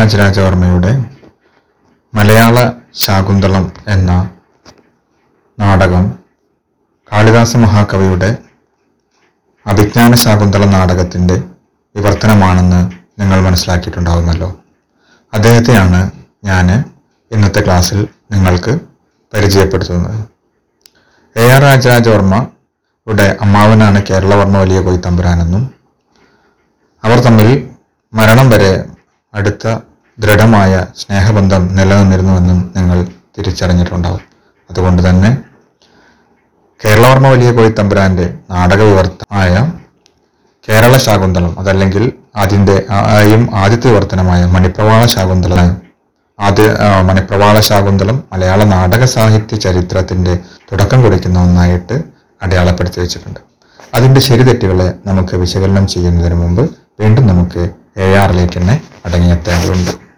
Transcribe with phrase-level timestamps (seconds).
[0.00, 0.90] രാജരാജവർമ്മയുടെ
[2.14, 2.56] മലയാള
[2.94, 4.10] ശാകുന്തളം എന്ന
[5.58, 6.04] നാടകം
[7.12, 8.30] കാളിദാസ മഹാകവിയുടെ
[9.66, 11.36] അഭിജ്ഞാന ശാകുന്തളം നാടകത്തിന്റെ
[11.94, 12.80] വിവർത്തനമാണെന്ന്
[13.20, 14.48] നിങ്ങൾ മനസ്സിലാക്കിയിട്ടുണ്ടാവുമല്ലോ.
[15.32, 16.00] അദ്ദേഹത്തെയാണ്
[16.44, 16.66] ഞാൻ
[17.30, 18.00] ഇന്നത്തെ ക്ലാസ്സിൽ
[18.32, 18.72] നിങ്ങൾക്ക്
[19.32, 20.18] പരിചയപ്പെടുത്തുന്നത്.
[21.36, 25.74] എ ആർ രാജരാജവർമ്മയുടെ അമ്മാവനാണ് കേരളവർമ്മ വലിയ കൊയ്ത്തമ്പുരാനെന്നും
[27.04, 27.50] അവർ തമ്മിൽ
[28.12, 28.72] മരണം വരെ
[29.34, 29.64] അടുത്ത
[30.20, 32.98] ദൃഢമായ സ്നേഹബന്ധം നിലനിന്നിരുന്നുവെന്നും നിങ്ങൾ
[33.38, 34.20] തിരിച്ചറിഞ്ഞിട്ടുണ്ടാവും.
[34.70, 35.38] അതുകൊണ്ട് തന്നെ
[36.84, 39.72] കേരളവർമ്മ വലിയ കോയിത്തമ്പുരാന്റെ നാടക വിവർത്തനമായ
[40.68, 45.70] കേരള ശാകുന്തളം അതല്ലെങ്കിൽ അതിന്റെ ആയും ആദ്യത്തെ വിവർത്തനമായ മണിപ്രവാള ശാകുന്തളം
[46.40, 46.66] ആദ്യ
[47.02, 50.38] മണിപ്രവാള ശാകുന്തളം മലയാള നാടക സാഹിത്യ ചരിത്രത്തിന്റെ
[50.72, 52.02] തുടക്കം കുറിക്കുന്ന ഒന്നായിട്ട്
[52.42, 53.40] അടയാളപ്പെടുത്തി വെച്ചിട്ടുണ്ട്.
[53.94, 56.62] അതിന്റെ ശരിതെറ്റുകളെ നമുക്ക് വിശകലനം ചെയ്യുന്നതിന് മുമ്പ്
[57.00, 59.60] വീണ്ടും നമുക്ക് എ ആറിലേക്ക് തന്നെ അടങ്ങിയെത്താം